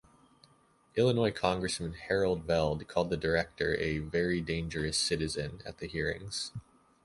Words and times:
Illinois 0.95 1.29
congressman 1.29 1.93
Harold 1.93 2.45
Velde 2.45 2.87
called 2.87 3.11
the 3.11 3.17
director 3.17 3.75
a 3.75 3.99
"very 3.99 4.41
dangerous 4.41 4.97
citizen" 4.97 5.61
at 5.63 5.77
the 5.77 5.85
hearings. 5.85 6.51